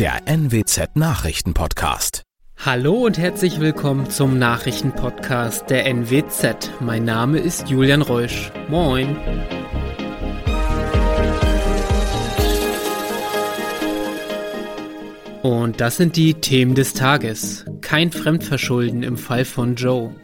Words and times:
der 0.00 0.22
NWZ 0.24 0.96
Nachrichtenpodcast. 0.96 2.22
Hallo 2.56 3.04
und 3.04 3.18
herzlich 3.18 3.60
willkommen 3.60 4.08
zum 4.08 4.38
Nachrichtenpodcast 4.38 5.68
der 5.68 5.84
NWZ. 5.84 6.70
Mein 6.80 7.04
Name 7.04 7.38
ist 7.38 7.68
Julian 7.68 8.00
Reusch. 8.00 8.50
Moin. 8.70 9.14
Und 15.42 15.82
das 15.82 15.98
sind 15.98 16.16
die 16.16 16.32
Themen 16.32 16.74
des 16.74 16.94
Tages. 16.94 17.66
Kein 17.82 18.10
Fremdverschulden 18.10 19.02
im 19.02 19.18
Fall 19.18 19.44
von 19.44 19.74
Joe. 19.74 20.14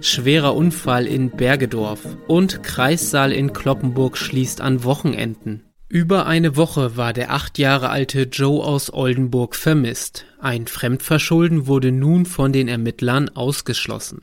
Schwerer 0.00 0.54
Unfall 0.54 1.08
in 1.08 1.32
Bergedorf. 1.32 2.06
Und 2.28 2.62
Kreissaal 2.62 3.32
in 3.32 3.52
Kloppenburg 3.52 4.16
schließt 4.16 4.60
an 4.60 4.84
Wochenenden. 4.84 5.73
Über 5.94 6.26
eine 6.26 6.56
Woche 6.56 6.96
war 6.96 7.12
der 7.12 7.32
acht 7.32 7.56
Jahre 7.56 7.88
alte 7.88 8.22
Joe 8.22 8.64
aus 8.64 8.92
Oldenburg 8.92 9.54
vermisst. 9.54 10.24
Ein 10.40 10.66
Fremdverschulden 10.66 11.68
wurde 11.68 11.92
nun 11.92 12.26
von 12.26 12.52
den 12.52 12.66
Ermittlern 12.66 13.28
ausgeschlossen. 13.28 14.22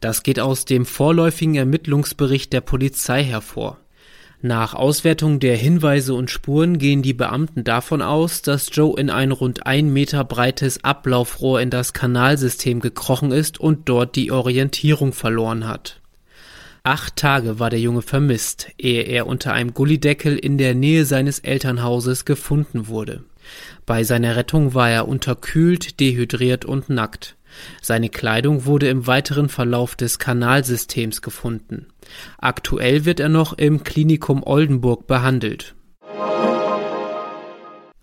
Das 0.00 0.22
geht 0.22 0.40
aus 0.40 0.64
dem 0.64 0.86
vorläufigen 0.86 1.56
Ermittlungsbericht 1.56 2.54
der 2.54 2.62
Polizei 2.62 3.22
hervor. 3.22 3.76
Nach 4.40 4.72
Auswertung 4.72 5.40
der 5.40 5.58
Hinweise 5.58 6.14
und 6.14 6.30
Spuren 6.30 6.78
gehen 6.78 7.02
die 7.02 7.12
Beamten 7.12 7.64
davon 7.64 8.00
aus, 8.00 8.40
dass 8.40 8.70
Joe 8.72 8.98
in 8.98 9.10
ein 9.10 9.30
rund 9.30 9.66
ein 9.66 9.92
Meter 9.92 10.24
breites 10.24 10.84
Ablaufrohr 10.84 11.60
in 11.60 11.68
das 11.68 11.92
Kanalsystem 11.92 12.80
gekrochen 12.80 13.30
ist 13.30 13.60
und 13.60 13.90
dort 13.90 14.16
die 14.16 14.32
Orientierung 14.32 15.12
verloren 15.12 15.68
hat. 15.68 16.00
Acht 16.82 17.16
Tage 17.16 17.58
war 17.58 17.68
der 17.68 17.80
Junge 17.80 18.00
vermisst, 18.00 18.68
ehe 18.78 19.02
er 19.02 19.26
unter 19.26 19.52
einem 19.52 19.74
Gullideckel 19.74 20.38
in 20.38 20.56
der 20.56 20.74
Nähe 20.74 21.04
seines 21.04 21.38
Elternhauses 21.40 22.24
gefunden 22.24 22.88
wurde. 22.88 23.22
Bei 23.84 24.02
seiner 24.02 24.36
Rettung 24.36 24.72
war 24.72 24.88
er 24.88 25.06
unterkühlt, 25.06 26.00
dehydriert 26.00 26.64
und 26.64 26.88
nackt. 26.88 27.36
Seine 27.82 28.08
Kleidung 28.08 28.64
wurde 28.64 28.88
im 28.88 29.06
weiteren 29.06 29.48
Verlauf 29.48 29.94
des 29.94 30.18
Kanalsystems 30.18 31.20
gefunden. 31.20 31.88
Aktuell 32.38 33.04
wird 33.04 33.20
er 33.20 33.28
noch 33.28 33.52
im 33.52 33.84
Klinikum 33.84 34.42
Oldenburg 34.42 35.06
behandelt. 35.06 35.74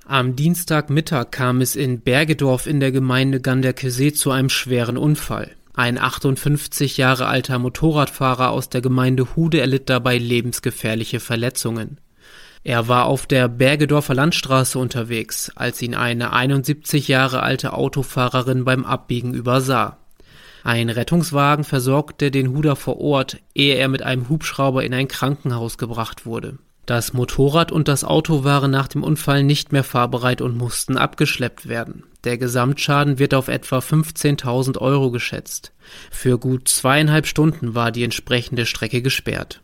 Am 0.06 0.36
Dienstagmittag 0.36 1.32
kam 1.32 1.62
es 1.62 1.76
in 1.76 2.02
Bergedorf 2.02 2.68
in 2.68 2.80
der 2.80 2.92
Gemeinde 2.92 3.42
Ganderkesee 3.42 4.14
zu 4.14 4.32
einem 4.32 4.50
schweren 4.50 4.98
Unfall. 4.98 5.57
Ein 5.78 6.00
58 6.00 6.98
Jahre 6.98 7.28
alter 7.28 7.60
Motorradfahrer 7.60 8.50
aus 8.50 8.68
der 8.68 8.82
Gemeinde 8.82 9.36
Hude 9.36 9.62
erlitt 9.62 9.92
dabei 9.92 10.18
lebensgefährliche 10.18 11.20
Verletzungen. 11.20 12.00
Er 12.64 12.88
war 12.88 13.06
auf 13.06 13.28
der 13.28 13.48
Bergedorfer 13.48 14.16
Landstraße 14.16 14.80
unterwegs, 14.80 15.52
als 15.54 15.80
ihn 15.84 15.94
eine 15.94 16.34
71 16.34 17.08
Jahre 17.08 17.44
alte 17.44 17.74
Autofahrerin 17.74 18.66
beim 18.66 18.86
Abbiegen 18.86 19.36
übersah. 19.36 20.00
Ein 20.64 20.90
Rettungswagen 20.90 21.64
versorgte 21.64 22.32
den 22.32 22.56
Huder 22.56 22.76
vor 22.76 23.00
Ort, 23.00 23.38
ehe 23.54 23.76
er 23.76 23.88
mit 23.88 24.02
einem 24.02 24.30
Hubschrauber 24.30 24.84
in 24.84 24.96
ein 24.96 25.08
Krankenhaus 25.08 25.78
gebracht 25.78 26.26
wurde. 26.26 26.58
Das 26.88 27.12
Motorrad 27.12 27.74
und 27.74 27.90
das 27.90 28.06
Auto 28.06 28.46
waren 28.46 28.72
nach 28.72 28.88
dem 28.88 29.04
Unfall 29.04 29.44
nicht 29.44 29.74
mehr 29.74 29.84
fahrbereit 29.84 30.40
und 30.40 30.56
mussten 30.56 30.98
abgeschleppt 30.98 31.68
werden. 31.68 32.06
Der 32.24 32.38
Gesamtschaden 32.38 33.20
wird 33.20 33.34
auf 33.34 33.50
etwa 33.50 33.80
15.000 33.80 34.78
Euro 34.78 35.12
geschätzt. 35.12 35.74
Für 36.12 36.40
gut 36.40 36.70
zweieinhalb 36.70 37.28
Stunden 37.28 37.76
war 37.76 37.92
die 37.92 38.06
entsprechende 38.06 38.66
Strecke 38.66 39.02
gesperrt. 39.02 39.62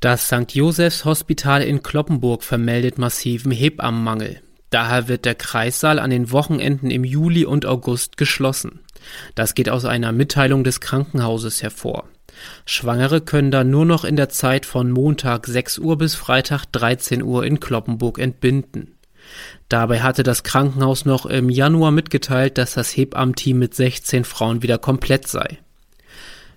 Das 0.00 0.26
St. 0.28 0.54
Josephs 0.54 1.04
Hospital 1.04 1.62
in 1.62 1.82
Kloppenburg 1.82 2.42
vermeldet 2.42 2.96
massiven 2.96 3.52
Hebammenmangel. 3.52 4.40
Daher 4.70 5.06
wird 5.06 5.26
der 5.26 5.34
Kreissaal 5.34 5.98
an 5.98 6.08
den 6.08 6.32
Wochenenden 6.32 6.90
im 6.90 7.04
Juli 7.04 7.44
und 7.44 7.66
August 7.66 8.16
geschlossen. 8.16 8.80
Das 9.34 9.54
geht 9.54 9.68
aus 9.68 9.84
einer 9.84 10.12
Mitteilung 10.12 10.64
des 10.64 10.80
Krankenhauses 10.80 11.62
hervor. 11.62 12.08
Schwangere 12.66 13.20
können 13.20 13.50
dann 13.50 13.70
nur 13.70 13.84
noch 13.84 14.04
in 14.04 14.16
der 14.16 14.28
Zeit 14.28 14.66
von 14.66 14.90
Montag 14.90 15.46
6 15.46 15.78
Uhr 15.78 15.98
bis 15.98 16.14
Freitag 16.14 16.66
13 16.66 17.22
Uhr 17.22 17.44
in 17.44 17.60
Kloppenburg 17.60 18.18
entbinden. 18.18 18.94
Dabei 19.68 20.02
hatte 20.02 20.22
das 20.22 20.42
Krankenhaus 20.42 21.04
noch 21.04 21.26
im 21.26 21.48
Januar 21.48 21.90
mitgeteilt, 21.90 22.58
dass 22.58 22.74
das 22.74 22.96
Hebammenteam 22.96 23.58
mit 23.58 23.74
16 23.74 24.24
Frauen 24.24 24.62
wieder 24.62 24.78
komplett 24.78 25.26
sei. 25.26 25.58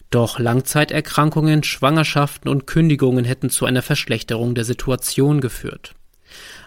Doch 0.09 0.39
Langzeiterkrankungen, 0.39 1.63
Schwangerschaften 1.63 2.49
und 2.49 2.65
Kündigungen 2.65 3.25
hätten 3.25 3.49
zu 3.49 3.65
einer 3.65 3.81
Verschlechterung 3.81 4.55
der 4.55 4.63
Situation 4.63 5.41
geführt. 5.41 5.95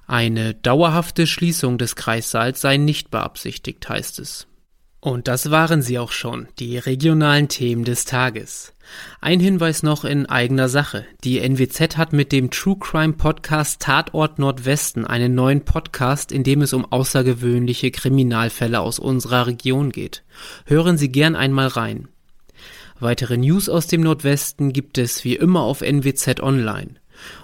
Eine 0.06 0.54
dauerhafte 0.54 1.26
Schließung 1.26 1.78
des 1.78 1.96
Kreissaals 1.96 2.60
sei 2.60 2.76
nicht 2.76 3.10
beabsichtigt, 3.10 3.88
heißt 3.88 4.18
es. 4.18 4.46
Und 5.00 5.28
das 5.28 5.50
waren 5.50 5.80
sie 5.80 5.98
auch 5.98 6.12
schon, 6.12 6.48
die 6.58 6.76
regionalen 6.76 7.48
Themen 7.48 7.84
des 7.84 8.04
Tages. 8.04 8.74
Ein 9.22 9.40
Hinweis 9.40 9.82
noch 9.82 10.04
in 10.04 10.26
eigener 10.26 10.68
Sache. 10.68 11.06
Die 11.24 11.38
NWZ 11.38 11.96
hat 11.96 12.12
mit 12.12 12.32
dem 12.32 12.50
True 12.50 12.76
Crime 12.78 13.14
Podcast 13.14 13.80
Tatort 13.80 14.38
Nordwesten 14.38 15.06
einen 15.06 15.34
neuen 15.34 15.64
Podcast, 15.64 16.32
in 16.32 16.42
dem 16.42 16.60
es 16.60 16.74
um 16.74 16.84
außergewöhnliche 16.84 17.90
Kriminalfälle 17.90 18.80
aus 18.80 18.98
unserer 18.98 19.46
Region 19.46 19.90
geht. 19.90 20.22
Hören 20.66 20.98
Sie 20.98 21.10
gern 21.10 21.34
einmal 21.34 21.68
rein. 21.68 22.08
Weitere 22.98 23.38
News 23.38 23.70
aus 23.70 23.86
dem 23.86 24.02
Nordwesten 24.02 24.74
gibt 24.74 24.98
es 24.98 25.24
wie 25.24 25.36
immer 25.36 25.62
auf 25.62 25.80
NWZ 25.80 26.40
Online. 26.40 26.96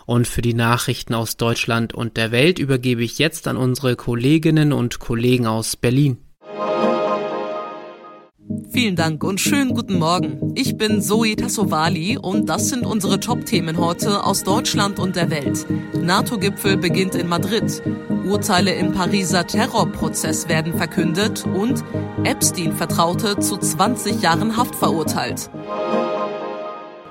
Und 0.05 0.27
für 0.27 0.43
die 0.43 0.55
Nachrichten 0.55 1.15
aus 1.15 1.39
Deutschland 1.39 1.95
und 1.95 2.19
der 2.19 2.33
Welt 2.33 2.59
übergebe 2.59 3.03
ich 3.03 3.19
jetzt 3.19 3.49
an 3.49 3.57
unsere 3.57 3.97
Kolleginnen 3.97 4.75
und 4.75 4.99
Kollegen 4.99 5.47
aus 5.47 5.77
Berlin. 5.77 6.19
Vielen 8.71 8.97
Dank 8.97 9.25
und 9.25 9.41
schönen 9.41 9.75
guten 9.75 9.99
Morgen. 9.99 10.53
Ich 10.55 10.77
bin 10.77 11.01
Zoe 11.01 11.37
Tassovali 11.37 12.19
und 12.19 12.49
das 12.49 12.69
sind 12.69 12.85
unsere 12.85 13.21
Top-Themen 13.21 13.79
heute 13.79 14.25
aus 14.25 14.45
Deutschland 14.45 14.99
und 14.99 15.17
der 15.17 15.31
Welt. 15.31 15.67
NATO-Gipfel 16.01 16.77
beginnt 16.77 17.15
in 17.15 17.29
Madrid. 17.29 17.83
Urteile 18.25 18.73
im 18.75 18.93
Pariser 18.93 19.47
Terrorprozess 19.47 20.49
werden 20.49 20.75
verkündet 20.75 21.45
und 21.47 21.85
Epstein-Vertraute 22.25 23.39
zu 23.39 23.57
20 23.57 24.23
Jahren 24.23 24.57
Haft 24.57 24.75
verurteilt. 24.75 25.51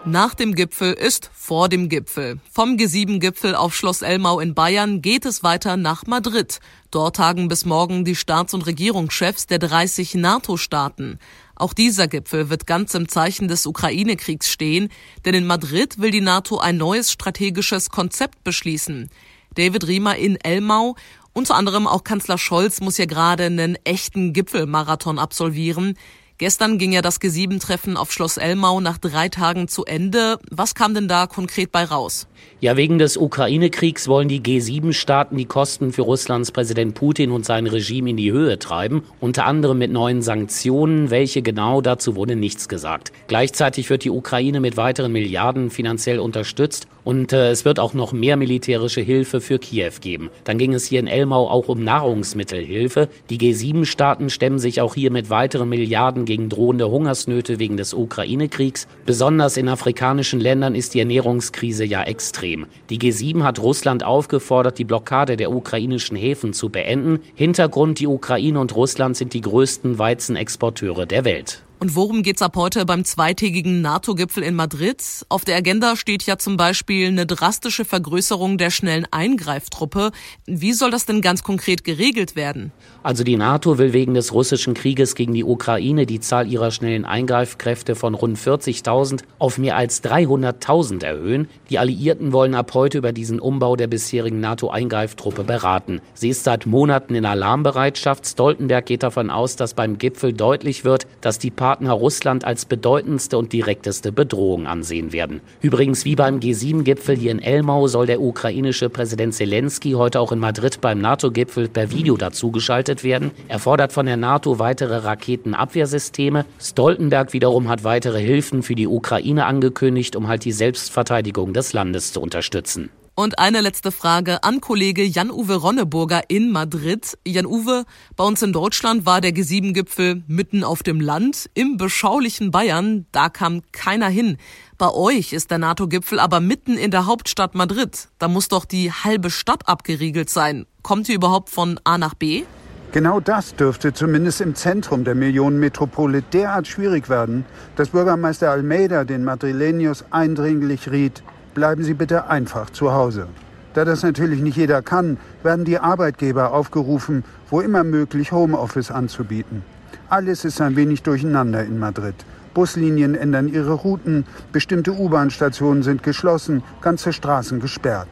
Nach 0.08 0.36
dem 0.36 0.54
Gipfel 0.54 0.94
ist 0.94 1.32
vor 1.34 1.68
dem 1.68 1.90
Gipfel. 1.90 2.40
Vom 2.52 2.76
G7-Gipfel 2.76 3.56
auf 3.56 3.76
Schloss 3.76 4.04
Elmau 4.04 4.40
in 4.40 4.54
Bayern 4.54 5.02
geht 5.02 5.26
es 5.26 5.42
weiter 5.42 5.78
nach 5.78 6.06
Madrid. 6.06 6.60
Dort 6.92 7.16
tagen 7.16 7.48
bis 7.48 7.66
morgen 7.66 8.06
die 8.06 8.16
Staats- 8.16 8.54
und 8.54 8.68
Regierungschefs 8.68 9.48
der 9.48 9.58
30 9.58 10.14
NATO-Staaten. 10.14 11.18
Auch 11.56 11.74
dieser 11.74 12.08
Gipfel 12.08 12.52
wird 12.52 12.68
ganz 12.68 12.94
im 12.94 13.10
Zeichen 13.10 13.48
des 13.48 13.66
Ukraine-Kriegs 13.66 14.48
stehen, 14.52 14.90
denn 15.26 15.34
in 15.34 15.48
Madrid 15.48 15.98
will 16.00 16.12
die 16.12 16.22
NATO 16.22 16.60
ein 16.60 16.78
neues 16.78 17.12
strategisches 17.12 17.90
Konzept 17.90 18.44
beschließen. 18.44 19.10
David 19.56 19.88
Riemer 19.88 20.18
in 20.18 20.36
Elmau 20.36 20.96
unter 21.38 21.56
anderem 21.56 21.86
auch 21.86 22.06
Kanzler 22.06 22.38
Scholz 22.38 22.80
muss 22.80 22.98
ja 22.98 23.06
gerade 23.06 23.44
einen 23.44 23.76
echten 23.84 24.32
Gipfelmarathon 24.32 25.20
absolvieren. 25.20 25.98
Gestern 26.38 26.78
ging 26.78 26.91
ja 26.91 27.01
das 27.01 27.22
G7-Treffen 27.22 27.96
auf 27.96 28.12
Schloss 28.12 28.35
Elmau 28.35 28.81
nach 28.81 28.97
drei 28.97 29.29
Tagen 29.29 29.69
zu 29.69 29.85
Ende. 29.85 30.38
Was 30.51 30.75
kam 30.75 30.94
denn 30.94 31.07
da 31.07 31.28
konkret 31.28 31.72
bei 31.72 31.85
raus? 31.85 32.28
Ja, 32.59 32.75
wegen 32.75 33.00
des 33.00 33.16
Ukraine-Kriegs 33.16 34.09
wollen 34.09 34.28
die 34.28 34.41
G7-Staaten 34.41 35.38
die 35.38 35.46
Kosten 35.46 35.94
für 35.94 36.01
Russlands 36.01 36.51
Präsident 36.51 36.94
Putin 36.94 37.31
und 37.31 37.46
sein 37.46 37.68
Regime 37.68 38.09
in 38.09 38.18
die 38.18 38.34
Höhe 38.34 38.59
treiben, 38.59 39.03
unter 39.22 39.46
anderem 39.46 39.78
mit 39.78 39.91
neuen 39.91 40.22
Sanktionen. 40.22 41.09
Welche 41.09 41.41
genau, 41.41 41.79
dazu 41.79 42.18
wurde 42.18 42.35
nichts 42.35 42.67
gesagt. 42.67 43.13
Gleichzeitig 43.28 43.90
wird 43.90 44.03
die 44.03 44.09
Ukraine 44.09 44.59
mit 44.59 44.75
weiteren 44.75 45.13
Milliarden 45.13 45.69
finanziell 45.69 46.19
unterstützt 46.19 46.88
und 47.06 47.31
äh, 47.31 47.52
es 47.52 47.63
wird 47.63 47.79
auch 47.79 47.94
noch 47.94 48.12
mehr 48.12 48.35
militärische 48.35 49.02
Hilfe 49.02 49.40
für 49.40 49.59
Kiew 49.59 49.93
geben. 50.02 50.29
Dann 50.43 50.58
ging 50.58 50.73
es 50.73 50.85
hier 50.85 50.99
in 50.99 51.08
Elmau 51.08 51.49
auch 51.49 51.70
um 51.70 51.84
Nahrungsmittelhilfe. 51.84 53.09
Die 53.29 53.38
G7-Staaten 53.38 54.29
stemmen 54.29 54.59
sich 54.59 54.81
auch 54.81 54.96
hier 54.96 55.11
mit 55.11 55.29
weiteren 55.29 55.70
Milliarden 55.70 56.25
gegen 56.26 56.50
drohende 56.50 56.90
Hungersnöte 56.90 57.60
wegen 57.60 57.78
des 57.78 57.94
Ukraine-Kriegs. 57.94 58.88
Besonders 59.06 59.58
in 59.58 59.70
afrikanischen 59.70 60.40
Ländern 60.40 60.76
ist 60.76 60.94
die 60.94 61.00
Ernährungskrise 61.00 61.86
ja 61.86 62.04
extrem. 62.04 62.66
Die 62.90 63.00
G7 63.00 63.44
hat 63.44 63.60
Russland 63.60 64.04
aufgefordert, 64.04 64.78
die 64.78 64.86
Blockade 64.86 65.38
der 65.38 65.52
ukrainischen 65.52 66.18
Häfen 66.18 66.54
zu 66.54 66.70
beenden. 66.70 67.20
Hintergrund, 67.36 68.00
die 68.00 68.08
Ukraine 68.08 68.60
und 68.60 68.76
Russland 68.76 69.18
sind 69.18 69.34
die 69.34 69.42
größten 69.42 70.00
Weizenexporteure 70.00 71.06
der 71.06 71.26
Welt. 71.26 71.65
Und 71.78 71.96
worum 71.96 72.24
geht's 72.24 72.42
ab 72.42 72.56
heute 72.56 72.86
beim 72.86 73.04
zweitägigen 73.04 73.82
NATO-Gipfel 73.82 74.44
in 74.44 74.56
Madrid? 74.56 75.04
Auf 75.28 75.44
der 75.44 75.58
Agenda 75.58 75.98
steht 75.98 76.24
ja 76.24 76.38
zum 76.38 76.56
Beispiel 76.56 77.08
eine 77.10 77.26
drastische 77.26 77.84
Vergrößerung 77.84 78.58
der 78.58 78.70
schnellen 78.70 79.06
Eingreiftruppe. 79.12 80.12
Wie 80.46 80.72
soll 80.72 80.90
das 80.90 81.06
denn 81.06 81.22
ganz 81.22 81.44
konkret 81.44 81.84
geregelt 81.84 82.38
werden? 82.38 82.72
Also 83.04 83.24
die 83.24 83.36
NATO 83.36 83.78
will 83.78 83.92
wegen 83.92 84.14
des 84.14 84.34
russischen 84.34 84.74
Krieges 84.74 85.16
gegen 85.16 85.34
die 85.34 85.44
Ukraine 85.44 86.06
die 86.06 86.22
Zahl 86.22 86.50
ihrer 86.50 86.72
schnellen 86.72 87.04
Eingreifkräfte 87.04 87.96
von 87.96 88.16
rund 88.16 88.38
40.000 88.38 89.24
auf 89.38 89.58
mehr 89.58 89.76
als 89.76 90.02
300.000 90.04 91.04
erhöhen. 91.04 91.50
Die 91.70 91.78
Alliierten 91.78 92.32
wollen 92.32 92.56
ab 92.56 92.74
heute 92.74 93.00
über 93.00 93.12
diesen 93.12 93.40
Umbau 93.40 93.76
der 93.76 93.88
bisherigen 93.88 94.40
NATO-Eingreiftruppe 94.40 95.44
beraten. 95.44 96.00
Sie 96.14 96.30
ist 96.30 96.46
seit 96.46 96.66
Monaten 96.66 97.16
in 97.16 97.26
Alarmbereitschaft. 97.26 98.26
Stoltenberg 98.26 98.86
geht 98.86 99.04
davon 99.04 99.30
aus, 99.30 99.58
dass 99.58 99.74
beim 99.74 99.98
Gipfel 99.98 100.32
deutlich 100.32 100.86
wird, 100.86 101.06
dass 101.20 101.38
die 101.38 101.52
Partner 101.66 101.94
Russland 101.94 102.46
als 102.46 102.66
bedeutendste 102.66 103.40
und 103.40 103.52
direkteste 103.52 104.12
Bedrohung 104.12 104.67
ansehen 104.67 105.12
werden. 105.12 105.41
Übrigens, 105.64 106.06
wie 106.06 106.16
beim 106.16 106.38
G7-Gipfel 106.38 107.17
hier 107.17 107.32
in 107.32 107.41
Elmau 107.41 107.88
soll 107.88 108.06
der 108.06 108.22
ukrainische 108.22 108.88
Präsident 108.88 109.34
Zelensky 109.34 109.94
heute 109.94 110.20
auch 110.20 110.32
in 110.32 110.38
Madrid 110.38 110.79
beim 110.79 111.02
NATO-Gipfel 111.02 111.67
per 111.67 111.90
Video 111.90 112.17
dazugeschaltet 112.17 113.03
werden. 113.03 113.32
Er 113.47 113.58
fordert 113.58 113.94
von 113.94 114.06
der 114.06 114.16
NATO 114.16 114.59
weitere 114.59 114.97
Raketenabwehrsysteme. 114.97 116.46
Stoltenberg 116.59 117.34
wiederum 117.34 117.67
hat 117.67 117.84
weitere 117.84 118.22
Hilfen 118.22 118.62
für 118.62 118.76
die 118.76 118.85
Ukraine 118.85 119.47
angekündigt, 119.47 120.16
um 120.16 120.28
halt 120.28 120.46
die 120.46 120.52
Selbstverteidigung 120.52 121.52
des 121.53 121.73
Landes 121.73 122.14
zu 122.14 122.22
unterstützen. 122.22 122.91
Und 123.17 123.40
eine 123.40 123.62
letzte 123.62 123.94
Frage 123.94 124.44
an 124.44 124.59
Kollege 124.59 125.02
Jan-Uwe 125.02 125.56
Ronneburger 125.56 126.23
in 126.28 126.52
Madrid. 126.52 127.17
Jan-Uwe, 127.26 127.85
bei 128.17 128.26
uns 128.26 128.41
in 128.41 128.52
Deutschland 128.52 129.06
war 129.06 129.22
der 129.22 129.32
G7-Gipfel 129.32 130.23
mitten 130.28 130.66
auf 130.66 130.84
dem 130.84 131.00
Land, 131.00 131.50
im 131.53 131.78
beschaulichen 131.78 132.52
Bayern. 132.52 133.06
Da 133.14 133.29
kam 133.29 133.62
keiner 133.72 134.09
hin. 134.09 134.35
Bei 134.78 134.91
euch 134.91 135.32
ist 135.32 135.50
der 135.50 135.59
NATO-Gipfel 135.59 136.20
aber 136.20 136.41
mitten 136.41 136.78
in 136.78 136.91
der 136.91 137.06
Hauptstadt 137.06 137.56
Madrid. 137.56 138.09
Da 138.20 138.28
muss 138.28 138.50
doch 138.50 138.66
die 138.66 138.91
halbe 138.91 139.29
Stadt 139.29 139.66
abgeriegelt 139.70 140.29
sein. 140.29 140.66
Kommt 140.84 141.08
ihr 141.08 141.16
überhaupt 141.16 141.50
von 141.50 141.79
A 141.85 141.97
nach 141.97 142.16
B? 142.16 142.44
Genau 142.91 143.22
das 143.22 143.56
dürfte 143.56 143.94
zumindest 143.94 144.41
im 144.41 144.56
Zentrum 144.56 145.06
der 145.06 145.16
Millionenmetropole 145.16 146.22
derart 146.22 146.67
schwierig 146.67 147.09
werden, 147.09 147.46
dass 147.78 147.90
Bürgermeister 147.90 148.52
Almeida 148.52 149.06
den 149.06 149.23
Madrileños 149.23 150.03
eindringlich 150.12 150.91
riet, 150.91 151.23
bleiben 151.55 151.84
Sie 151.84 151.96
bitte 151.96 152.29
einfach 152.29 152.69
zu 152.69 152.93
Hause. 152.93 153.28
Da 153.73 153.84
das 153.84 154.03
natürlich 154.03 154.41
nicht 154.41 154.57
jeder 154.57 154.84
kann, 154.84 155.17
werden 155.41 155.66
die 155.66 155.79
Arbeitgeber 155.79 156.53
aufgerufen, 156.53 157.23
wo 157.49 157.61
immer 157.61 157.84
möglich 157.84 158.31
Homeoffice 158.31 158.91
anzubieten. 158.91 159.63
Alles 160.07 160.46
ist 160.46 160.61
ein 160.61 160.75
wenig 160.75 161.02
durcheinander 161.02 161.63
in 161.63 161.79
Madrid. 161.79 162.16
Buslinien 162.53 163.16
ändern 163.16 163.47
ihre 163.47 163.73
Routen, 163.73 164.25
bestimmte 164.52 164.93
U-Bahn-Stationen 164.93 165.84
sind 165.84 166.03
geschlossen, 166.03 166.63
ganze 166.81 167.11
Straßen 167.11 167.59
gesperrt. 167.59 168.07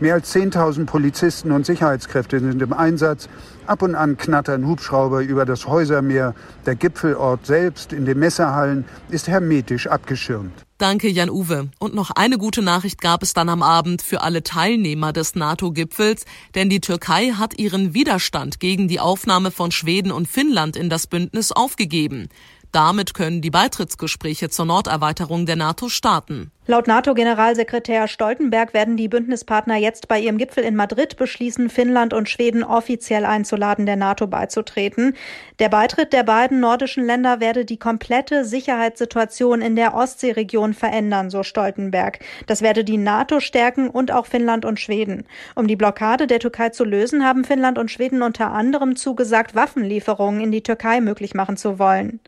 Mehr 0.00 0.14
als 0.14 0.34
10.000 0.34 0.86
Polizisten 0.86 1.52
und 1.52 1.64
Sicherheitskräfte 1.64 2.40
sind 2.40 2.60
im 2.60 2.72
Einsatz. 2.72 3.28
Ab 3.66 3.82
und 3.82 3.94
an 3.94 4.16
knattern 4.16 4.66
Hubschrauber 4.66 5.20
über 5.20 5.46
das 5.46 5.66
Häusermeer. 5.66 6.34
Der 6.66 6.74
Gipfelort 6.74 7.46
selbst 7.46 7.92
in 7.92 8.04
den 8.04 8.18
Messerhallen 8.18 8.84
ist 9.08 9.28
hermetisch 9.28 9.86
abgeschirmt. 9.86 10.52
Danke, 10.78 11.08
Jan-Uwe. 11.08 11.70
Und 11.78 11.94
noch 11.94 12.10
eine 12.10 12.36
gute 12.36 12.60
Nachricht 12.60 13.00
gab 13.00 13.22
es 13.22 13.32
dann 13.32 13.48
am 13.48 13.62
Abend 13.62 14.02
für 14.02 14.22
alle 14.22 14.42
Teilnehmer 14.42 15.12
des 15.12 15.36
NATO-Gipfels, 15.36 16.24
denn 16.54 16.68
die 16.68 16.80
Türkei 16.80 17.30
hat 17.30 17.58
ihren 17.58 17.94
Widerstand 17.94 18.58
gegen 18.58 18.88
die 18.88 19.00
Aufnahme 19.00 19.52
von 19.52 19.70
Schweden 19.70 20.10
und 20.10 20.26
Finnland 20.26 20.76
in 20.76 20.90
das 20.90 21.06
Bündnis 21.06 21.52
aufgegeben. 21.52 22.28
Damit 22.72 23.14
können 23.14 23.40
die 23.40 23.50
Beitrittsgespräche 23.50 24.50
zur 24.50 24.64
Norderweiterung 24.64 25.46
der 25.46 25.54
NATO 25.54 25.88
starten. 25.88 26.50
Laut 26.66 26.86
NATO-Generalsekretär 26.86 28.08
Stoltenberg 28.08 28.72
werden 28.72 28.96
die 28.96 29.08
Bündnispartner 29.08 29.76
jetzt 29.76 30.08
bei 30.08 30.18
ihrem 30.18 30.38
Gipfel 30.38 30.64
in 30.64 30.74
Madrid 30.76 31.18
beschließen, 31.18 31.68
Finnland 31.68 32.14
und 32.14 32.30
Schweden 32.30 32.64
offiziell 32.64 33.26
einzuladen, 33.26 33.84
der 33.84 33.96
NATO 33.96 34.26
beizutreten. 34.26 35.14
Der 35.58 35.68
Beitritt 35.68 36.14
der 36.14 36.22
beiden 36.22 36.60
nordischen 36.60 37.04
Länder 37.04 37.38
werde 37.38 37.66
die 37.66 37.76
komplette 37.76 38.46
Sicherheitssituation 38.46 39.60
in 39.60 39.76
der 39.76 39.94
Ostseeregion 39.94 40.72
verändern, 40.72 41.28
so 41.28 41.42
Stoltenberg. 41.42 42.20
Das 42.46 42.62
werde 42.62 42.82
die 42.82 42.96
NATO 42.96 43.40
stärken 43.40 43.90
und 43.90 44.10
auch 44.10 44.24
Finnland 44.24 44.64
und 44.64 44.80
Schweden. 44.80 45.26
Um 45.54 45.66
die 45.66 45.76
Blockade 45.76 46.26
der 46.26 46.40
Türkei 46.40 46.70
zu 46.70 46.84
lösen, 46.84 47.26
haben 47.26 47.44
Finnland 47.44 47.76
und 47.76 47.90
Schweden 47.90 48.22
unter 48.22 48.52
anderem 48.52 48.96
zugesagt, 48.96 49.54
Waffenlieferungen 49.54 50.40
in 50.40 50.50
die 50.50 50.62
Türkei 50.62 51.02
möglich 51.02 51.34
machen 51.34 51.58
zu 51.58 51.78
wollen. 51.78 52.20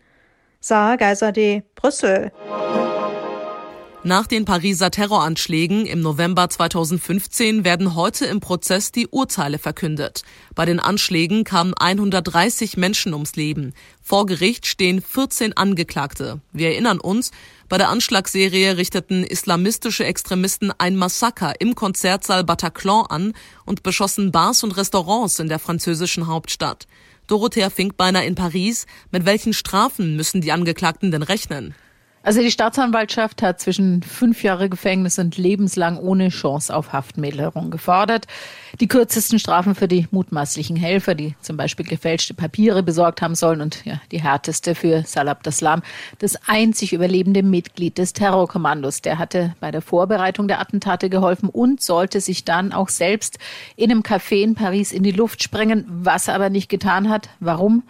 Saar 0.60 0.98
Geiser.de 0.98 1.62
Brüssel. 1.74 2.32
Nach 4.06 4.28
den 4.28 4.44
Pariser 4.44 4.92
Terroranschlägen 4.92 5.84
im 5.84 6.00
November 6.00 6.48
2015 6.48 7.64
werden 7.64 7.96
heute 7.96 8.26
im 8.26 8.38
Prozess 8.38 8.92
die 8.92 9.08
Urteile 9.08 9.58
verkündet. 9.58 10.22
Bei 10.54 10.64
den 10.64 10.78
Anschlägen 10.78 11.42
kamen 11.42 11.74
130 11.74 12.76
Menschen 12.76 13.14
ums 13.14 13.34
Leben. 13.34 13.74
Vor 14.04 14.26
Gericht 14.26 14.66
stehen 14.66 15.02
14 15.02 15.56
Angeklagte. 15.56 16.40
Wir 16.52 16.68
erinnern 16.68 17.00
uns, 17.00 17.32
bei 17.68 17.78
der 17.78 17.88
Anschlagsserie 17.88 18.76
richteten 18.76 19.24
islamistische 19.24 20.04
Extremisten 20.04 20.72
ein 20.78 20.94
Massaker 20.94 21.60
im 21.60 21.74
Konzertsaal 21.74 22.44
Bataclan 22.44 23.06
an 23.06 23.32
und 23.64 23.82
beschossen 23.82 24.30
Bars 24.30 24.62
und 24.62 24.76
Restaurants 24.76 25.40
in 25.40 25.48
der 25.48 25.58
französischen 25.58 26.28
Hauptstadt. 26.28 26.86
Dorothea 27.26 27.70
Finkbeiner 27.70 28.24
in 28.24 28.36
Paris. 28.36 28.86
Mit 29.10 29.24
welchen 29.24 29.52
Strafen 29.52 30.14
müssen 30.14 30.42
die 30.42 30.52
Angeklagten 30.52 31.10
denn 31.10 31.24
rechnen? 31.24 31.74
Also 32.26 32.40
die 32.40 32.50
Staatsanwaltschaft 32.50 33.40
hat 33.40 33.60
zwischen 33.60 34.02
fünf 34.02 34.42
Jahre 34.42 34.68
Gefängnis 34.68 35.16
und 35.20 35.36
lebenslang 35.36 35.96
ohne 35.96 36.30
Chance 36.30 36.74
auf 36.74 36.92
Haftmilderung 36.92 37.70
gefordert. 37.70 38.26
Die 38.80 38.88
kürzesten 38.88 39.38
Strafen 39.38 39.76
für 39.76 39.86
die 39.86 40.08
mutmaßlichen 40.10 40.74
Helfer, 40.74 41.14
die 41.14 41.36
zum 41.40 41.56
Beispiel 41.56 41.86
gefälschte 41.86 42.34
Papiere 42.34 42.82
besorgt 42.82 43.22
haben 43.22 43.36
sollen 43.36 43.60
und 43.60 43.86
ja, 43.86 44.00
die 44.10 44.20
härteste 44.20 44.74
für 44.74 45.04
Salah 45.06 45.30
Abdeslam, 45.30 45.82
das 46.18 46.36
einzig 46.48 46.92
überlebende 46.92 47.44
Mitglied 47.44 47.96
des 47.96 48.12
Terrorkommandos. 48.12 49.02
Der 49.02 49.20
hatte 49.20 49.54
bei 49.60 49.70
der 49.70 49.80
Vorbereitung 49.80 50.48
der 50.48 50.60
Attentate 50.60 51.08
geholfen 51.08 51.48
und 51.48 51.80
sollte 51.80 52.20
sich 52.20 52.44
dann 52.44 52.72
auch 52.72 52.88
selbst 52.88 53.38
in 53.76 53.92
einem 53.92 54.02
Café 54.02 54.42
in 54.42 54.56
Paris 54.56 54.90
in 54.90 55.04
die 55.04 55.12
Luft 55.12 55.44
sprengen, 55.44 55.84
was 55.88 56.26
er 56.26 56.34
aber 56.34 56.50
nicht 56.50 56.68
getan 56.68 57.08
hat. 57.08 57.28
Warum? 57.38 57.84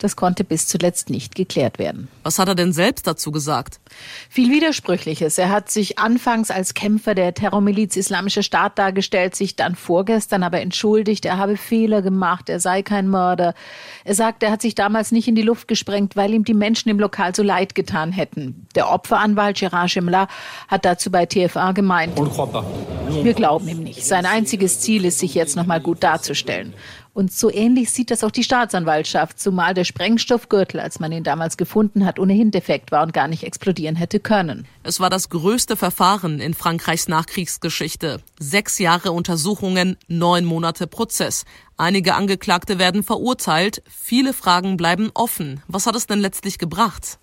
Das 0.00 0.16
konnte 0.16 0.44
bis 0.44 0.66
zuletzt 0.66 1.10
nicht 1.10 1.34
geklärt 1.34 1.78
werden. 1.78 2.08
Was 2.22 2.38
hat 2.38 2.48
er 2.48 2.54
denn 2.54 2.72
selbst 2.72 3.06
dazu 3.06 3.30
gesagt? 3.30 3.80
Viel 4.30 4.50
Widersprüchliches. 4.50 5.36
Er 5.36 5.50
hat 5.50 5.70
sich 5.70 5.98
anfangs 5.98 6.50
als 6.50 6.72
Kämpfer 6.72 7.14
der 7.14 7.34
Terrormiliz 7.34 7.96
Islamischer 7.96 8.42
Staat 8.42 8.78
dargestellt, 8.78 9.36
sich 9.36 9.56
dann 9.56 9.74
vorgestern 9.74 10.42
aber 10.42 10.62
entschuldigt, 10.62 11.26
er 11.26 11.36
habe 11.36 11.58
Fehler 11.58 12.00
gemacht, 12.00 12.48
er 12.48 12.60
sei 12.60 12.80
kein 12.80 13.08
Mörder. 13.08 13.52
Er 14.04 14.14
sagt, 14.14 14.42
er 14.42 14.50
hat 14.50 14.62
sich 14.62 14.74
damals 14.74 15.12
nicht 15.12 15.28
in 15.28 15.34
die 15.34 15.42
Luft 15.42 15.68
gesprengt, 15.68 16.16
weil 16.16 16.32
ihm 16.32 16.44
die 16.44 16.54
Menschen 16.54 16.88
im 16.88 16.98
Lokal 16.98 17.34
so 17.34 17.42
leid 17.42 17.74
getan 17.74 18.10
hätten. 18.10 18.66
Der 18.74 18.90
Opferanwalt 18.90 19.58
Gerard 19.58 19.90
Schimla 19.90 20.28
hat 20.68 20.86
dazu 20.86 21.10
bei 21.10 21.26
TFA 21.26 21.72
gemeint, 21.72 22.16
wir 22.16 23.34
glauben 23.34 23.68
ihm 23.68 23.82
nicht. 23.82 24.06
Sein 24.06 24.24
einziges 24.24 24.80
Ziel 24.80 25.04
ist, 25.04 25.18
sich 25.18 25.34
jetzt 25.34 25.56
nochmal 25.56 25.80
gut 25.80 26.02
darzustellen. 26.02 26.72
Und 27.12 27.32
so 27.32 27.50
ähnlich 27.50 27.90
sieht 27.90 28.10
das 28.10 28.22
auch 28.22 28.30
die 28.30 28.44
Staatsanwaltschaft, 28.44 29.40
zumal 29.40 29.74
der 29.74 29.84
Sprengstoffgürtel, 29.84 30.78
als 30.78 31.00
man 31.00 31.10
ihn 31.10 31.24
damals 31.24 31.56
gefunden 31.56 32.06
hat, 32.06 32.18
ohnehin 32.18 32.50
defekt 32.50 32.92
war 32.92 33.02
und 33.02 33.12
gar 33.12 33.26
nicht 33.26 33.42
explodieren 33.42 33.96
hätte 33.96 34.20
können. 34.20 34.66
Es 34.84 35.00
war 35.00 35.10
das 35.10 35.28
größte 35.28 35.76
Verfahren 35.76 36.40
in 36.40 36.54
Frankreichs 36.54 37.08
Nachkriegsgeschichte. 37.08 38.20
Sechs 38.38 38.78
Jahre 38.78 39.12
Untersuchungen, 39.12 39.96
neun 40.08 40.44
Monate 40.44 40.86
Prozess. 40.86 41.44
Einige 41.76 42.14
Angeklagte 42.14 42.78
werden 42.78 43.02
verurteilt, 43.02 43.82
viele 43.88 44.32
Fragen 44.32 44.76
bleiben 44.76 45.10
offen. 45.14 45.62
Was 45.66 45.86
hat 45.86 45.96
es 45.96 46.06
denn 46.06 46.20
letztlich 46.20 46.58
gebracht? 46.58 47.18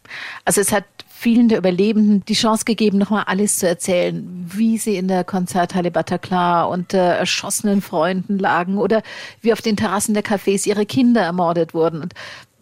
Also 0.46 0.62
es 0.62 0.72
hat 0.72 0.86
vielen 1.18 1.50
der 1.50 1.58
Überlebenden 1.58 2.24
die 2.26 2.36
Chance 2.36 2.64
gegeben, 2.64 3.00
nochmal 3.00 3.24
alles 3.26 3.58
zu 3.58 3.68
erzählen, 3.68 4.46
wie 4.54 4.78
sie 4.78 4.98
in 4.98 5.08
der 5.08 5.24
Konzerthalle 5.24 5.90
Bataclan 5.90 6.70
unter 6.70 7.00
erschossenen 7.00 7.82
Freunden 7.82 8.38
lagen 8.38 8.78
oder 8.78 9.02
wie 9.42 9.52
auf 9.52 9.62
den 9.62 9.78
Terrassen 9.78 10.14
der 10.14 10.24
Cafés 10.24 10.68
ihre 10.68 10.86
Kinder 10.86 11.22
ermordet 11.22 11.74
wurden. 11.74 12.04
Und 12.04 12.14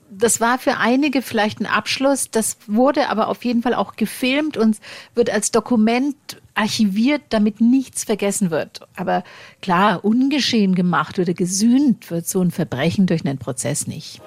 das 0.10 0.40
war 0.40 0.58
für 0.58 0.78
einige 0.78 1.22
vielleicht 1.22 1.60
ein 1.60 1.66
Abschluss. 1.66 2.32
Das 2.32 2.56
wurde 2.66 3.10
aber 3.10 3.28
auf 3.28 3.44
jeden 3.44 3.62
Fall 3.62 3.74
auch 3.74 3.98
gefilmt 3.98 4.56
und 4.56 4.78
wird 5.16 5.30
als 5.30 5.52
Dokument 5.52 6.16
archiviert, 6.54 7.24
damit 7.30 7.60
nichts 7.60 8.06
vergessen 8.06 8.52
wird. 8.52 8.88
Aber 8.96 9.26
klar, 9.62 10.06
ungeschehen 10.06 10.76
gemacht 10.76 11.20
oder 11.20 11.34
gesühnt 11.34 12.10
wird 12.10 12.26
so 12.26 12.42
ein 12.42 12.52
Verbrechen 12.52 13.06
durch 13.06 13.26
einen 13.26 13.38
Prozess 13.38 13.86
nicht. 13.86 14.22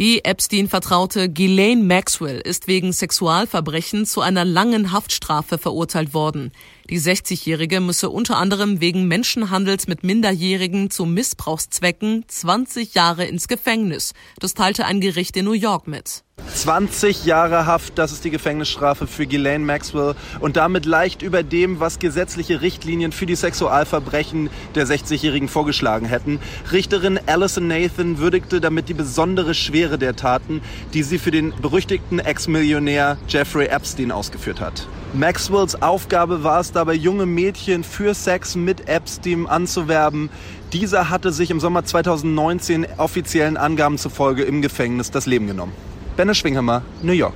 Die 0.00 0.24
Epstein-Vertraute 0.24 1.28
Ghislaine 1.28 1.84
Maxwell 1.84 2.40
ist 2.40 2.68
wegen 2.68 2.90
Sexualverbrechen 2.90 4.06
zu 4.06 4.22
einer 4.22 4.46
langen 4.46 4.92
Haftstrafe 4.92 5.58
verurteilt 5.58 6.14
worden. 6.14 6.52
Die 6.88 6.98
60-Jährige 6.98 7.80
müsse 7.80 8.08
unter 8.08 8.38
anderem 8.38 8.80
wegen 8.80 9.08
Menschenhandels 9.08 9.88
mit 9.88 10.02
Minderjährigen 10.02 10.90
zu 10.90 11.04
Missbrauchszwecken 11.04 12.24
20 12.26 12.94
Jahre 12.94 13.26
ins 13.26 13.46
Gefängnis. 13.46 14.14
Das 14.38 14.54
teilte 14.54 14.86
ein 14.86 15.02
Gericht 15.02 15.36
in 15.36 15.44
New 15.44 15.52
York 15.52 15.86
mit. 15.86 16.24
20 16.54 17.24
Jahre 17.24 17.66
Haft, 17.66 17.96
das 17.98 18.12
ist 18.12 18.24
die 18.24 18.30
Gefängnisstrafe 18.30 19.06
für 19.06 19.26
Ghislaine 19.26 19.64
Maxwell 19.64 20.14
und 20.40 20.56
damit 20.56 20.84
leicht 20.84 21.22
über 21.22 21.42
dem, 21.42 21.80
was 21.80 21.98
gesetzliche 21.98 22.60
Richtlinien 22.60 23.12
für 23.12 23.26
die 23.26 23.36
Sexualverbrechen 23.36 24.50
der 24.74 24.86
60-Jährigen 24.86 25.48
vorgeschlagen 25.48 26.06
hätten. 26.06 26.40
Richterin 26.72 27.18
Alison 27.26 27.68
Nathan 27.68 28.18
würdigte 28.18 28.60
damit 28.60 28.88
die 28.88 28.94
besondere 28.94 29.54
Schwere 29.54 29.98
der 29.98 30.16
Taten, 30.16 30.60
die 30.92 31.02
sie 31.02 31.18
für 31.18 31.30
den 31.30 31.54
berüchtigten 31.60 32.18
Ex-Millionär 32.18 33.16
Jeffrey 33.28 33.66
Epstein 33.66 34.10
ausgeführt 34.10 34.60
hat. 34.60 34.86
Maxwells 35.12 35.80
Aufgabe 35.82 36.44
war 36.44 36.60
es 36.60 36.72
dabei, 36.72 36.94
junge 36.94 37.26
Mädchen 37.26 37.82
für 37.84 38.14
Sex 38.14 38.54
mit 38.54 38.88
Epstein 38.88 39.46
anzuwerben. 39.46 40.30
Dieser 40.72 41.10
hatte 41.10 41.32
sich 41.32 41.50
im 41.50 41.58
Sommer 41.58 41.84
2019 41.84 42.86
offiziellen 42.96 43.56
Angaben 43.56 43.98
zufolge 43.98 44.44
im 44.44 44.62
Gefängnis 44.62 45.10
das 45.10 45.26
Leben 45.26 45.46
genommen. 45.46 45.89
Benne 46.16 46.34
Schwinghammer, 46.34 46.82
New 47.02 47.12
York. 47.12 47.34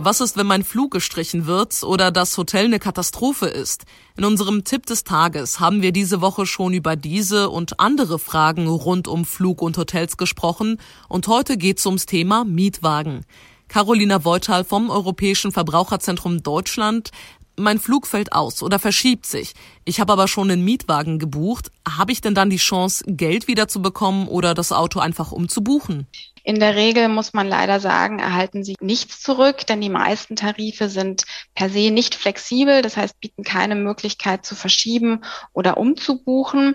Was 0.00 0.20
ist, 0.20 0.36
wenn 0.36 0.46
mein 0.46 0.62
Flug 0.62 0.92
gestrichen 0.92 1.46
wird 1.46 1.82
oder 1.82 2.12
das 2.12 2.38
Hotel 2.38 2.66
eine 2.66 2.78
Katastrophe 2.78 3.46
ist? 3.46 3.84
In 4.16 4.24
unserem 4.24 4.62
Tipp 4.62 4.86
des 4.86 5.02
Tages 5.02 5.58
haben 5.58 5.82
wir 5.82 5.90
diese 5.90 6.20
Woche 6.20 6.46
schon 6.46 6.72
über 6.72 6.94
diese 6.94 7.50
und 7.50 7.80
andere 7.80 8.20
Fragen 8.20 8.68
rund 8.68 9.08
um 9.08 9.24
Flug 9.24 9.60
und 9.60 9.76
Hotels 9.76 10.16
gesprochen 10.16 10.78
und 11.08 11.26
heute 11.26 11.56
geht's 11.56 11.84
ums 11.84 12.06
Thema 12.06 12.44
Mietwagen. 12.44 13.24
Carolina 13.66 14.24
Voital 14.24 14.64
vom 14.64 14.88
Europäischen 14.88 15.50
Verbraucherzentrum 15.50 16.42
Deutschland 16.42 17.10
mein 17.58 17.78
Flug 17.78 18.06
fällt 18.06 18.32
aus 18.32 18.62
oder 18.62 18.78
verschiebt 18.78 19.26
sich. 19.26 19.52
Ich 19.84 20.00
habe 20.00 20.12
aber 20.12 20.28
schon 20.28 20.50
einen 20.50 20.64
Mietwagen 20.64 21.18
gebucht. 21.18 21.70
Habe 21.88 22.12
ich 22.12 22.20
denn 22.20 22.34
dann 22.34 22.50
die 22.50 22.56
Chance, 22.56 23.04
Geld 23.06 23.48
wieder 23.48 23.68
zu 23.68 23.82
bekommen 23.82 24.28
oder 24.28 24.54
das 24.54 24.72
Auto 24.72 25.00
einfach 25.00 25.32
umzubuchen? 25.32 26.06
In 26.48 26.60
der 26.60 26.76
Regel 26.76 27.08
muss 27.08 27.34
man 27.34 27.46
leider 27.46 27.78
sagen, 27.78 28.20
erhalten 28.20 28.64
sie 28.64 28.74
nichts 28.80 29.20
zurück, 29.20 29.66
denn 29.66 29.82
die 29.82 29.90
meisten 29.90 30.34
Tarife 30.34 30.88
sind 30.88 31.24
per 31.54 31.68
se 31.68 31.90
nicht 31.90 32.14
flexibel, 32.14 32.80
das 32.80 32.96
heißt 32.96 33.20
bieten 33.20 33.44
keine 33.44 33.74
Möglichkeit 33.74 34.46
zu 34.46 34.54
verschieben 34.54 35.24
oder 35.52 35.76
umzubuchen. 35.76 36.74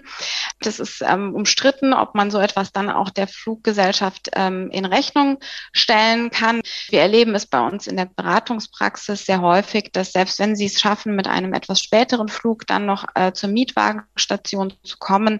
Das 0.60 0.80
ist 0.80 1.01
ähm, 1.01 1.34
umstritten, 1.34 1.92
ob 1.94 2.13
man 2.13 2.30
so 2.30 2.38
etwas 2.38 2.72
dann 2.72 2.92
auch 2.92 3.10
der 3.10 3.27
Fluggesellschaft 3.27 4.30
ähm, 4.36 4.70
in 4.70 4.86
Rechnung 4.86 5.39
stellen 5.72 6.30
kann. 6.30 6.62
Wir 6.89 7.01
erleben 7.01 7.34
es 7.34 7.48
bei 7.48 7.60
uns 7.60 7.88
in 7.88 7.98
der 7.98 8.06
Beratungspraxis 8.06 9.25
sehr 9.25 9.42
häufig, 9.42 9.89
dass 9.92 10.12
selbst 10.12 10.38
wenn 10.38 10.56
sie 10.56 10.68
es 10.68 10.80
schaffen, 10.80 11.15
mit 11.15 11.27
einem 11.27 11.56
etwas 11.56 11.82
späteren 11.82 12.27
Flug 12.27 12.68
dann 12.68 12.86
noch 12.86 13.06
äh, 13.15 13.34
zur 13.34 13.50
Mietwagenstation 13.50 14.75
zu 14.84 14.98
kommen, 15.00 15.39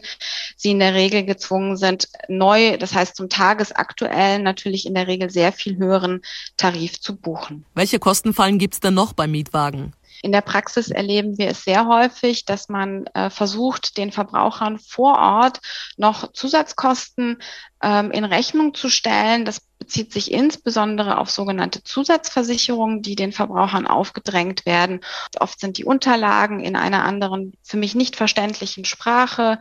sie 0.58 0.72
in 0.72 0.80
der 0.80 0.96
Regel 0.96 1.24
gezwungen 1.24 1.78
sind, 1.78 2.08
neu, 2.28 2.78
das 2.78 2.96
heißt 2.96 3.16
zum 3.16 3.30
tagesaktuellen 3.30 4.23
aktuell 4.24 4.40
natürlich 4.40 4.86
in 4.86 4.94
der 4.94 5.08
Regel 5.08 5.30
sehr 5.30 5.52
viel 5.52 5.78
höheren 5.78 6.22
Tarif 6.58 7.00
zu 7.00 7.16
buchen. 7.16 7.66
Welche 7.76 8.00
Kostenfallen 8.00 8.58
gibt 8.58 8.76
es 8.76 8.80
denn 8.80 8.94
noch 8.94 9.14
beim 9.14 9.32
Mietwagen? 9.32 9.94
In 10.24 10.32
der 10.32 10.42
Praxis 10.42 10.90
erleben 10.90 11.38
wir 11.38 11.50
es 11.50 11.66
sehr 11.66 11.86
häufig, 11.86 12.46
dass 12.46 12.70
man 12.70 13.06
äh, 13.08 13.30
versucht, 13.30 13.98
den 13.98 14.14
Verbrauchern 14.14 14.80
vor 14.80 15.20
Ort 15.20 15.60
noch 15.98 16.32
Zusatzkosten 16.32 17.40
ähm, 17.84 18.10
in 18.10 18.24
Rechnung 18.24 18.74
zu 18.74 18.88
stellen. 18.90 19.44
Das 19.44 19.60
bezieht 19.84 20.14
sich 20.14 20.32
insbesondere 20.32 21.18
auf 21.18 21.30
sogenannte 21.30 21.84
Zusatzversicherungen, 21.84 23.02
die 23.02 23.16
den 23.16 23.34
Verbrauchern 23.34 23.86
aufgedrängt 23.86 24.66
werden. 24.66 25.02
Oft 25.40 25.60
sind 25.60 25.78
die 25.78 25.84
Unterlagen 25.84 26.62
in 26.62 26.78
einer 26.78 27.04
anderen, 27.04 27.52
für 27.62 27.76
mich 27.76 27.94
nicht 27.94 28.16
verständlichen 28.16 28.86
Sprache. 28.86 29.60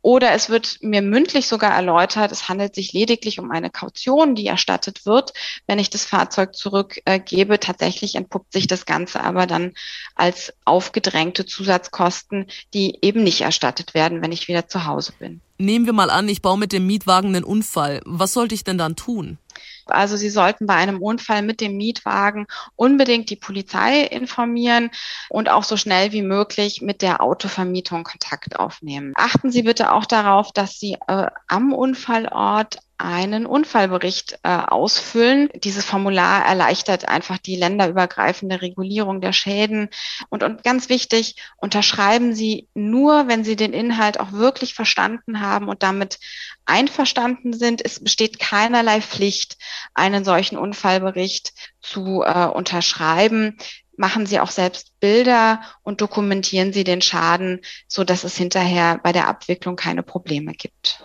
Oder 0.00 0.32
es 0.32 0.48
wird 0.48 0.78
mir 0.80 1.02
mündlich 1.02 1.48
sogar 1.48 1.72
erläutert, 1.74 2.32
es 2.32 2.48
handelt 2.48 2.74
sich 2.74 2.94
lediglich 2.94 3.38
um 3.40 3.50
eine 3.50 3.68
Kaution, 3.68 4.34
die 4.34 4.46
erstattet 4.46 5.04
wird, 5.04 5.34
wenn 5.66 5.78
ich 5.78 5.90
das 5.90 6.06
Fahrzeug 6.06 6.54
zurückgebe. 6.54 7.60
Tatsächlich 7.60 8.14
entpuppt 8.14 8.54
sich 8.54 8.68
das 8.68 8.86
Ganze 8.86 9.22
aber 9.22 9.46
dann 9.46 9.74
als 10.14 10.52
aufgedrängte 10.64 11.46
Zusatzkosten, 11.46 12.46
die 12.74 12.98
eben 13.02 13.22
nicht 13.22 13.40
erstattet 13.40 13.94
werden, 13.94 14.22
wenn 14.22 14.32
ich 14.32 14.48
wieder 14.48 14.68
zu 14.68 14.86
Hause 14.86 15.12
bin. 15.18 15.40
Nehmen 15.58 15.86
wir 15.86 15.92
mal 15.92 16.10
an, 16.10 16.28
ich 16.28 16.42
baue 16.42 16.58
mit 16.58 16.72
dem 16.72 16.86
Mietwagen 16.86 17.34
einen 17.34 17.44
Unfall. 17.44 18.00
Was 18.04 18.32
sollte 18.32 18.54
ich 18.54 18.64
denn 18.64 18.78
dann 18.78 18.94
tun? 18.94 19.38
Also 19.86 20.16
Sie 20.16 20.30
sollten 20.30 20.66
bei 20.66 20.74
einem 20.74 21.02
Unfall 21.02 21.42
mit 21.42 21.60
dem 21.60 21.76
Mietwagen 21.76 22.46
unbedingt 22.76 23.30
die 23.30 23.36
Polizei 23.36 24.02
informieren 24.02 24.90
und 25.28 25.48
auch 25.48 25.64
so 25.64 25.76
schnell 25.76 26.12
wie 26.12 26.22
möglich 26.22 26.82
mit 26.82 27.02
der 27.02 27.22
Autovermietung 27.22 28.04
Kontakt 28.04 28.58
aufnehmen. 28.58 29.12
Achten 29.16 29.50
Sie 29.50 29.62
bitte 29.62 29.92
auch 29.92 30.06
darauf, 30.06 30.52
dass 30.52 30.78
Sie 30.78 30.96
äh, 31.06 31.26
am 31.46 31.72
Unfallort 31.72 32.78
einen 32.98 33.46
Unfallbericht 33.46 34.40
äh, 34.42 34.48
ausfüllen. 34.48 35.48
Dieses 35.54 35.84
Formular 35.84 36.44
erleichtert 36.44 37.08
einfach 37.08 37.38
die 37.38 37.56
länderübergreifende 37.56 38.60
Regulierung 38.60 39.20
der 39.20 39.32
Schäden. 39.32 39.88
Und, 40.28 40.42
und 40.42 40.64
ganz 40.64 40.88
wichtig, 40.88 41.36
unterschreiben 41.56 42.34
Sie 42.34 42.68
nur, 42.74 43.28
wenn 43.28 43.44
Sie 43.44 43.54
den 43.54 43.72
Inhalt 43.72 44.18
auch 44.18 44.32
wirklich 44.32 44.74
verstanden 44.74 45.40
haben 45.40 45.68
und 45.68 45.84
damit 45.84 46.18
einverstanden 46.66 47.52
sind. 47.52 47.84
Es 47.84 48.02
besteht 48.02 48.40
keinerlei 48.40 49.00
Pflicht, 49.00 49.56
einen 49.94 50.24
solchen 50.24 50.58
Unfallbericht 50.58 51.52
zu 51.80 52.22
äh, 52.22 52.46
unterschreiben 52.46 53.56
machen 53.98 54.26
Sie 54.26 54.38
auch 54.38 54.50
selbst 54.50 54.92
Bilder 55.00 55.60
und 55.82 56.00
dokumentieren 56.00 56.72
Sie 56.72 56.84
den 56.84 57.02
Schaden, 57.02 57.60
so 57.88 58.04
dass 58.04 58.22
es 58.22 58.36
hinterher 58.36 59.00
bei 59.02 59.12
der 59.12 59.26
Abwicklung 59.26 59.74
keine 59.74 60.04
Probleme 60.04 60.52
gibt. 60.52 61.02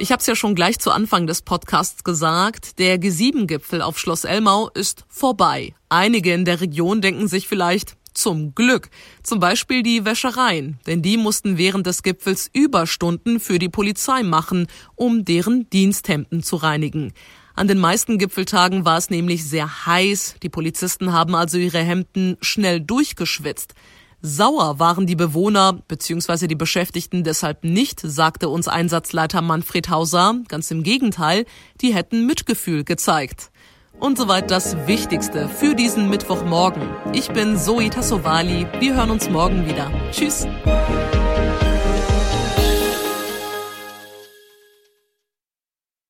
Ich 0.00 0.12
habe 0.12 0.20
es 0.20 0.26
ja 0.26 0.36
schon 0.36 0.54
gleich 0.54 0.78
zu 0.78 0.92
Anfang 0.92 1.26
des 1.26 1.42
Podcasts 1.42 2.04
gesagt, 2.04 2.78
der 2.78 3.00
G7-Gipfel 3.00 3.82
auf 3.82 3.98
Schloss 3.98 4.22
Elmau 4.22 4.68
ist 4.68 5.04
vorbei. 5.08 5.74
Einige 5.88 6.32
in 6.32 6.44
der 6.44 6.60
Region 6.60 7.00
denken 7.00 7.26
sich 7.26 7.48
vielleicht, 7.48 7.96
zum 8.14 8.54
Glück. 8.54 8.90
Zum 9.24 9.40
Beispiel 9.40 9.82
die 9.82 10.04
Wäschereien, 10.04 10.78
denn 10.86 11.02
die 11.02 11.16
mussten 11.16 11.58
während 11.58 11.86
des 11.86 12.04
Gipfels 12.04 12.48
Überstunden 12.52 13.40
für 13.40 13.58
die 13.58 13.68
Polizei 13.68 14.22
machen, 14.22 14.68
um 14.94 15.24
deren 15.24 15.68
Diensthemden 15.70 16.44
zu 16.44 16.56
reinigen. 16.56 17.12
An 17.56 17.66
den 17.66 17.78
meisten 17.78 18.18
Gipfeltagen 18.18 18.84
war 18.84 18.98
es 18.98 19.10
nämlich 19.10 19.44
sehr 19.44 19.86
heiß, 19.86 20.36
die 20.44 20.48
Polizisten 20.48 21.12
haben 21.12 21.34
also 21.34 21.58
ihre 21.58 21.80
Hemden 21.80 22.36
schnell 22.40 22.80
durchgeschwitzt. 22.80 23.74
Sauer 24.20 24.80
waren 24.80 25.06
die 25.06 25.14
Bewohner 25.14 25.74
bzw. 25.86 26.48
die 26.48 26.56
Beschäftigten 26.56 27.22
deshalb 27.22 27.62
nicht, 27.62 28.00
sagte 28.02 28.48
uns 28.48 28.66
Einsatzleiter 28.66 29.42
Manfred 29.42 29.90
Hauser. 29.90 30.34
Ganz 30.48 30.70
im 30.72 30.82
Gegenteil, 30.82 31.44
die 31.80 31.94
hätten 31.94 32.26
Mitgefühl 32.26 32.82
gezeigt. 32.82 33.52
Und 34.00 34.18
soweit 34.18 34.50
das 34.50 34.76
Wichtigste 34.86 35.48
für 35.48 35.74
diesen 35.74 36.08
Mittwochmorgen. 36.10 36.82
Ich 37.12 37.30
bin 37.30 37.58
Zoe 37.58 37.90
Tassovali. 37.90 38.66
Wir 38.80 38.96
hören 38.96 39.10
uns 39.10 39.28
morgen 39.28 39.66
wieder. 39.66 39.90
Tschüss. 40.10 40.46